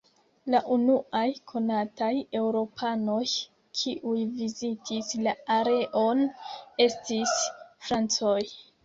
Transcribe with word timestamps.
La 0.51 0.59
unuaj 0.75 1.25
konataj 1.49 2.09
eŭropanoj 2.39 3.17
kiuj 3.81 4.23
vizitis 4.39 5.13
la 5.27 5.35
areon 5.57 6.25
estis 6.87 7.37
francoj. 7.91 8.39